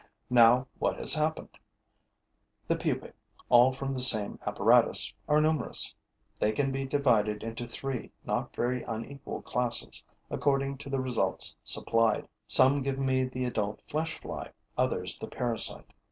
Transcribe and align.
Now 0.31 0.65
what 0.79 0.97
has 0.97 1.13
happened? 1.13 1.59
The 2.67 2.75
pupae, 2.75 3.13
all 3.49 3.71
from 3.71 3.93
the 3.93 3.99
same 3.99 4.39
apparatus, 4.47 5.13
are 5.27 5.39
numerous. 5.39 5.93
They 6.39 6.53
can 6.53 6.71
be 6.71 6.85
divided 6.87 7.43
into 7.43 7.67
three 7.67 8.11
not 8.25 8.55
very 8.55 8.81
unequal 8.81 9.43
classes, 9.43 10.03
according 10.31 10.79
to 10.79 10.89
the 10.89 10.99
results 10.99 11.55
supplied. 11.63 12.27
Some 12.47 12.81
give 12.81 12.97
me 12.97 13.25
the 13.25 13.45
adult 13.45 13.79
flesh 13.89 14.19
fly, 14.19 14.53
others 14.75 15.19
the 15.19 15.27
parasite. 15.27 15.93